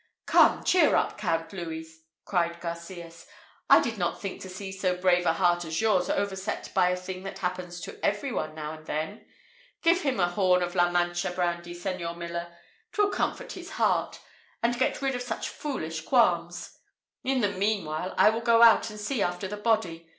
[0.25, 1.87] "Come, cheer up, Count Louis!"
[2.25, 3.27] cried Garcias;
[3.69, 6.95] "I did not think to see so brave a heart as yours overset by a
[6.95, 9.27] thing that happens to every one now and then.
[9.83, 12.51] Give him a horn of La Mancha brandy, Señor Miller;
[12.91, 14.19] 'twill comfort his heart,
[14.63, 16.79] and get rid of such foolish qualms.
[17.23, 20.09] In the meanwhile, I will go out and see after the body.